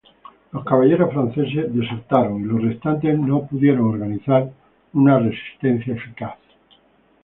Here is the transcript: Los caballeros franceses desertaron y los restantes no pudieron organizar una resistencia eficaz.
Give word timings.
Los 0.51 0.65
caballeros 0.65 1.13
franceses 1.13 1.71
desertaron 1.75 2.41
y 2.41 2.45
los 2.45 2.59
restantes 2.63 3.19
no 3.19 3.45
pudieron 3.45 3.81
organizar 3.87 4.49
una 4.93 5.19
resistencia 5.19 5.93
eficaz. 5.93 6.37